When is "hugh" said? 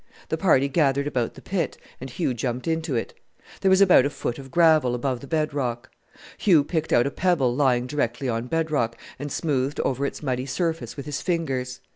2.09-2.33, 6.39-6.63